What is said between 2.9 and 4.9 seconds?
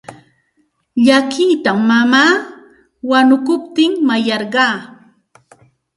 wanukuptin mayarqaa.